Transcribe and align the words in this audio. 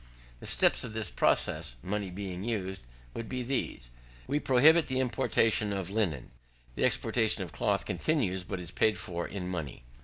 The 0.39 0.47
steps 0.47 0.83
of 0.83 0.93
the 0.95 1.11
process, 1.15 1.75
money 1.83 2.09
being 2.09 2.43
used, 2.43 2.81
would 3.13 3.29
be 3.29 3.43
these: 3.43 3.91
We 4.25 4.39
prohibit 4.39 4.87
the 4.87 4.99
importation 4.99 5.71
of 5.71 5.91
linen. 5.91 6.31
The 6.73 6.85
exportation 6.85 7.43
of 7.43 7.51
cloth 7.51 7.85
continues, 7.85 8.43
but 8.43 8.59
is 8.59 8.71
paid 8.71 8.97
for 8.97 9.27
in 9.27 9.47
money. 9.47 9.83